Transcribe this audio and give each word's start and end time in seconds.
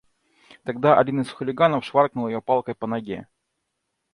Тогда 0.63 0.97
один 0.97 1.21
из 1.21 1.29
хулиганов 1.29 1.85
шваркнул 1.85 2.25
её 2.27 2.41
палкой 2.41 2.73
по 2.73 2.87
ноге. 2.87 3.27